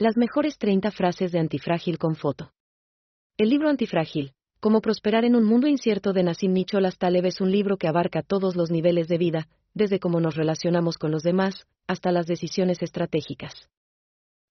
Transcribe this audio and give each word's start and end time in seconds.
Las 0.00 0.16
mejores 0.16 0.56
30 0.56 0.92
frases 0.92 1.30
de 1.30 1.38
Antifrágil 1.38 1.98
con 1.98 2.16
foto. 2.16 2.54
El 3.36 3.50
libro 3.50 3.68
Antifrágil, 3.68 4.32
Cómo 4.58 4.80
prosperar 4.80 5.26
en 5.26 5.36
un 5.36 5.44
mundo 5.44 5.66
incierto 5.66 6.14
de 6.14 6.22
Nassim 6.22 6.54
Nicholas 6.54 6.96
Taleb 6.96 7.26
es 7.26 7.42
un 7.42 7.50
libro 7.50 7.76
que 7.76 7.86
abarca 7.86 8.22
todos 8.22 8.56
los 8.56 8.70
niveles 8.70 9.08
de 9.08 9.18
vida, 9.18 9.48
desde 9.74 10.00
cómo 10.00 10.18
nos 10.18 10.36
relacionamos 10.36 10.96
con 10.96 11.10
los 11.10 11.22
demás, 11.22 11.66
hasta 11.86 12.12
las 12.12 12.26
decisiones 12.26 12.82
estratégicas. 12.82 13.68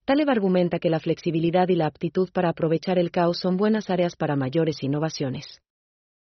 Taleb 0.04 0.30
argumenta 0.30 0.78
que 0.78 0.88
la 0.88 1.00
flexibilidad 1.00 1.68
y 1.68 1.74
la 1.74 1.86
aptitud 1.86 2.30
para 2.32 2.50
aprovechar 2.50 3.00
el 3.00 3.10
caos 3.10 3.40
son 3.40 3.56
buenas 3.56 3.90
áreas 3.90 4.14
para 4.14 4.36
mayores 4.36 4.84
innovaciones. 4.84 5.60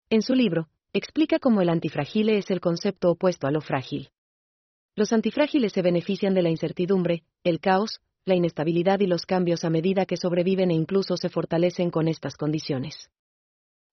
En 0.08 0.22
su 0.22 0.34
libro, 0.34 0.70
explica 0.94 1.38
cómo 1.38 1.60
el 1.60 1.68
antifrágile 1.68 2.38
es 2.38 2.50
el 2.50 2.60
concepto 2.60 3.10
opuesto 3.10 3.46
a 3.46 3.50
lo 3.50 3.60
frágil. 3.60 4.08
Los 4.96 5.12
antifrágiles 5.12 5.74
se 5.74 5.82
benefician 5.82 6.32
de 6.32 6.40
la 6.40 6.48
incertidumbre, 6.48 7.24
el 7.44 7.60
caos, 7.60 8.00
la 8.24 8.34
inestabilidad 8.34 9.00
y 9.00 9.06
los 9.06 9.26
cambios 9.26 9.64
a 9.64 9.70
medida 9.70 10.06
que 10.06 10.16
sobreviven 10.16 10.70
e 10.70 10.74
incluso 10.74 11.16
se 11.16 11.28
fortalecen 11.28 11.90
con 11.90 12.08
estas 12.08 12.36
condiciones. 12.36 13.10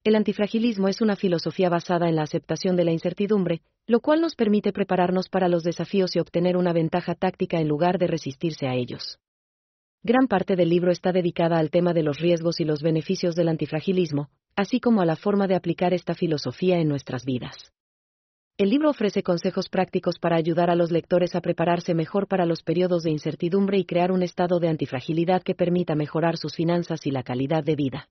El 0.03 0.15
antifragilismo 0.15 0.87
es 0.87 1.01
una 1.01 1.15
filosofía 1.15 1.69
basada 1.69 2.07
en 2.07 2.15
la 2.15 2.23
aceptación 2.23 2.75
de 2.75 2.85
la 2.85 2.91
incertidumbre, 2.91 3.61
lo 3.85 3.99
cual 3.99 4.21
nos 4.21 4.35
permite 4.35 4.71
prepararnos 4.71 5.29
para 5.29 5.49
los 5.49 5.63
desafíos 5.63 6.15
y 6.15 6.19
obtener 6.19 6.55
una 6.55 6.73
ventaja 6.73 7.15
táctica 7.15 7.59
en 7.59 7.67
lugar 7.67 7.97
de 7.97 8.07
resistirse 8.07 8.67
a 8.67 8.75
ellos. 8.75 9.19
Gran 10.03 10.27
parte 10.27 10.55
del 10.55 10.69
libro 10.69 10.91
está 10.91 11.11
dedicada 11.11 11.57
al 11.57 11.71
tema 11.71 11.93
de 11.93 12.03
los 12.03 12.19
riesgos 12.19 12.61
y 12.61 12.65
los 12.65 12.81
beneficios 12.81 13.35
del 13.35 13.49
antifragilismo, 13.49 14.29
así 14.55 14.79
como 14.79 15.01
a 15.01 15.05
la 15.05 15.17
forma 15.17 15.47
de 15.47 15.55
aplicar 15.55 15.93
esta 15.93 16.15
filosofía 16.15 16.79
en 16.79 16.87
nuestras 16.87 17.25
vidas. 17.25 17.73
El 18.59 18.71
libro 18.71 18.89
ofrece 18.89 19.23
consejos 19.23 19.69
prácticos 19.69 20.19
para 20.19 20.35
ayudar 20.35 20.69
a 20.69 20.75
los 20.75 20.91
lectores 20.91 21.33
a 21.33 21.39
prepararse 21.39 21.93
mejor 21.93 22.27
para 22.27 22.45
los 22.45 22.61
periodos 22.61 23.03
de 23.03 23.09
incertidumbre 23.09 23.77
y 23.77 23.85
crear 23.85 24.11
un 24.11 24.21
estado 24.21 24.59
de 24.59 24.67
antifragilidad 24.67 25.43
que 25.43 25.55
permita 25.55 25.95
mejorar 25.95 26.35
sus 26.35 26.55
finanzas 26.55 27.07
y 27.07 27.11
la 27.11 27.23
calidad 27.23 27.63
de 27.63 27.77
vida. 27.77 28.09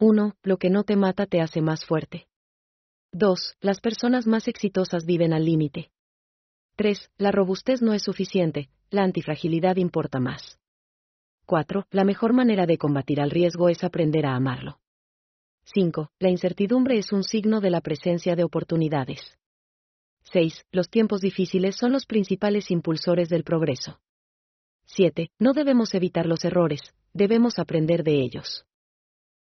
1. 0.00 0.36
Lo 0.42 0.58
que 0.58 0.68
no 0.68 0.84
te 0.84 0.96
mata 0.96 1.24
te 1.24 1.40
hace 1.40 1.62
más 1.62 1.86
fuerte. 1.86 2.26
2. 3.12 3.56
Las 3.62 3.80
personas 3.80 4.26
más 4.26 4.48
exitosas 4.48 5.06
viven 5.06 5.32
al 5.32 5.46
límite. 5.46 5.90
3. 6.76 7.10
La 7.16 7.30
robustez 7.30 7.80
no 7.80 7.94
es 7.94 8.02
suficiente, 8.02 8.68
la 8.90 9.02
antifragilidad 9.02 9.76
importa 9.76 10.20
más. 10.20 10.58
4. 11.46 11.86
La 11.90 12.04
mejor 12.04 12.34
manera 12.34 12.66
de 12.66 12.76
combatir 12.76 13.18
al 13.18 13.30
riesgo 13.30 13.70
es 13.70 13.82
aprender 13.82 14.26
a 14.26 14.34
amarlo. 14.34 14.80
5. 15.74 16.10
La 16.18 16.28
incertidumbre 16.28 16.98
es 16.98 17.12
un 17.12 17.24
signo 17.24 17.62
de 17.62 17.70
la 17.70 17.80
presencia 17.80 18.36
de 18.36 18.44
oportunidades. 18.44 19.38
6. 20.34 20.66
Los 20.72 20.90
tiempos 20.90 21.20
difíciles 21.20 21.76
son 21.76 21.92
los 21.92 22.06
principales 22.06 22.72
impulsores 22.72 23.28
del 23.28 23.44
progreso. 23.44 24.00
7. 24.86 25.30
No 25.38 25.52
debemos 25.52 25.94
evitar 25.94 26.26
los 26.26 26.44
errores, 26.44 26.80
debemos 27.12 27.60
aprender 27.60 28.02
de 28.02 28.20
ellos. 28.20 28.66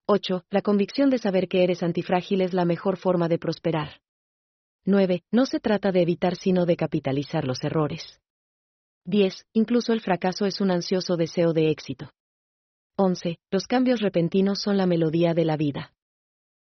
8. 0.06 0.46
La 0.50 0.62
convicción 0.62 1.08
de 1.08 1.18
saber 1.18 1.46
que 1.46 1.62
eres 1.62 1.84
antifrágil 1.84 2.40
es 2.40 2.54
la 2.54 2.64
mejor 2.64 2.96
forma 2.96 3.28
de 3.28 3.38
prosperar. 3.38 4.00
9. 4.84 5.22
No 5.30 5.46
se 5.46 5.60
trata 5.60 5.92
de 5.92 6.02
evitar 6.02 6.34
sino 6.34 6.66
de 6.66 6.76
capitalizar 6.76 7.44
los 7.44 7.62
errores. 7.62 8.20
10. 9.04 9.46
Incluso 9.52 9.92
el 9.92 10.00
fracaso 10.00 10.44
es 10.44 10.60
un 10.60 10.72
ansioso 10.72 11.16
deseo 11.16 11.52
de 11.52 11.70
éxito. 11.70 12.10
11. 12.96 13.38
Los 13.52 13.68
cambios 13.68 14.00
repentinos 14.00 14.60
son 14.60 14.76
la 14.76 14.86
melodía 14.86 15.34
de 15.34 15.44
la 15.44 15.56
vida. 15.56 15.94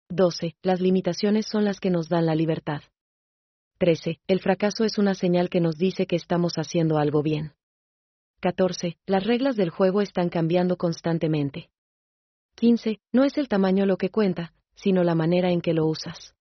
12. 0.10 0.58
Las 0.62 0.80
limitaciones 0.80 1.48
son 1.48 1.66
las 1.66 1.80
que 1.80 1.90
nos 1.90 2.08
dan 2.08 2.28
la 2.28 2.36
libertad. 2.36 2.84
13. 3.82 4.20
El 4.28 4.40
fracaso 4.42 4.84
es 4.84 5.00
una 5.00 5.16
señal 5.16 5.50
que 5.50 5.60
nos 5.60 5.76
dice 5.76 6.06
que 6.06 6.16
estamos 6.16 6.54
haciendo 6.58 7.00
algo 7.00 7.24
bien. 7.24 7.54
14. 8.40 9.00
Las 9.08 9.24
reglas 9.24 9.56
del 9.56 9.72
juego 9.72 10.04
están 10.04 10.30
cambiando 10.30 10.78
constantemente. 10.78 11.72
15. 12.58 13.00
No 13.12 13.24
es 13.24 13.40
el 13.40 13.48
tamaño 13.48 13.88
lo 13.88 13.98
que 13.98 14.12
cuenta, 14.12 14.54
sino 14.76 15.04
la 15.04 15.16
manera 15.16 15.50
en 15.50 15.62
que 15.62 15.74
lo 15.74 15.88
usas. 15.88 16.36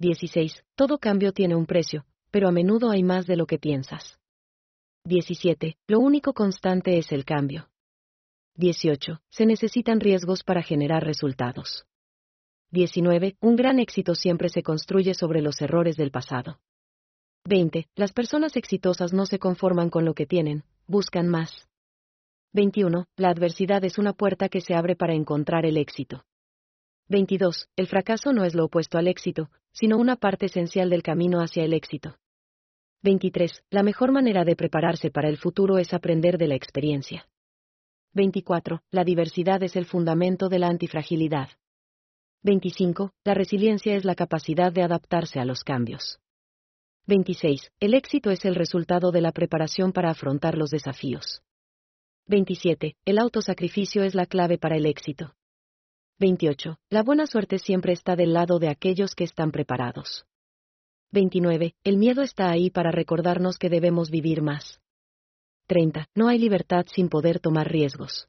16. 0.00 0.62
Todo 0.74 0.98
cambio 0.98 1.32
tiene 1.32 1.56
un 1.56 1.64
precio, 1.64 2.04
pero 2.30 2.48
a 2.48 2.52
menudo 2.52 2.90
hay 2.90 3.02
más 3.02 3.26
de 3.26 3.36
lo 3.36 3.46
que 3.46 3.58
piensas. 3.58 4.20
17. 5.06 5.78
Lo 5.86 5.98
único 5.98 6.34
constante 6.34 6.98
es 6.98 7.10
el 7.10 7.24
cambio. 7.24 7.70
18. 8.56 9.22
Se 9.30 9.46
necesitan 9.46 9.98
riesgos 9.98 10.44
para 10.44 10.62
generar 10.62 11.04
resultados. 11.04 11.86
19. 12.72 13.36
Un 13.40 13.56
gran 13.56 13.80
éxito 13.80 14.14
siempre 14.14 14.48
se 14.48 14.62
construye 14.62 15.14
sobre 15.14 15.42
los 15.42 15.60
errores 15.60 15.96
del 15.96 16.12
pasado. 16.12 16.60
20. 17.44 17.88
Las 17.96 18.12
personas 18.12 18.56
exitosas 18.56 19.12
no 19.12 19.26
se 19.26 19.38
conforman 19.40 19.90
con 19.90 20.04
lo 20.04 20.14
que 20.14 20.26
tienen, 20.26 20.62
buscan 20.86 21.28
más. 21.28 21.68
21. 22.52 23.06
La 23.16 23.30
adversidad 23.30 23.84
es 23.84 23.98
una 23.98 24.12
puerta 24.12 24.48
que 24.48 24.60
se 24.60 24.74
abre 24.74 24.94
para 24.94 25.14
encontrar 25.14 25.66
el 25.66 25.76
éxito. 25.76 26.24
22. 27.08 27.68
El 27.74 27.88
fracaso 27.88 28.32
no 28.32 28.44
es 28.44 28.54
lo 28.54 28.66
opuesto 28.66 28.98
al 28.98 29.08
éxito, 29.08 29.50
sino 29.72 29.98
una 29.98 30.16
parte 30.16 30.46
esencial 30.46 30.90
del 30.90 31.02
camino 31.02 31.40
hacia 31.40 31.64
el 31.64 31.72
éxito. 31.72 32.18
23. 33.02 33.64
La 33.70 33.82
mejor 33.82 34.12
manera 34.12 34.44
de 34.44 34.54
prepararse 34.54 35.10
para 35.10 35.28
el 35.28 35.38
futuro 35.38 35.78
es 35.78 35.92
aprender 35.92 36.38
de 36.38 36.48
la 36.48 36.54
experiencia. 36.54 37.26
24. 38.12 38.82
La 38.90 39.02
diversidad 39.02 39.62
es 39.62 39.74
el 39.74 39.86
fundamento 39.86 40.48
de 40.48 40.58
la 40.58 40.68
antifragilidad. 40.68 41.48
25. 42.42 43.12
La 43.22 43.34
resiliencia 43.34 43.94
es 43.96 44.06
la 44.06 44.14
capacidad 44.14 44.72
de 44.72 44.82
adaptarse 44.82 45.38
a 45.40 45.44
los 45.44 45.62
cambios. 45.62 46.20
26. 47.06 47.70
El 47.80 47.92
éxito 47.92 48.30
es 48.30 48.46
el 48.46 48.54
resultado 48.54 49.10
de 49.10 49.20
la 49.20 49.32
preparación 49.32 49.92
para 49.92 50.10
afrontar 50.10 50.56
los 50.56 50.70
desafíos. 50.70 51.42
27. 52.28 52.96
El 53.04 53.18
autosacrificio 53.18 54.04
es 54.04 54.14
la 54.14 54.24
clave 54.24 54.56
para 54.56 54.76
el 54.76 54.86
éxito. 54.86 55.34
28. 56.18 56.78
La 56.88 57.02
buena 57.02 57.26
suerte 57.26 57.58
siempre 57.58 57.92
está 57.92 58.16
del 58.16 58.32
lado 58.32 58.58
de 58.58 58.70
aquellos 58.70 59.14
que 59.14 59.24
están 59.24 59.50
preparados. 59.52 60.24
29. 61.12 61.74
El 61.84 61.98
miedo 61.98 62.22
está 62.22 62.50
ahí 62.50 62.70
para 62.70 62.90
recordarnos 62.90 63.58
que 63.58 63.68
debemos 63.68 64.10
vivir 64.10 64.40
más. 64.40 64.80
30. 65.66 66.06
No 66.14 66.28
hay 66.28 66.38
libertad 66.38 66.86
sin 66.90 67.10
poder 67.10 67.38
tomar 67.38 67.70
riesgos. 67.70 68.28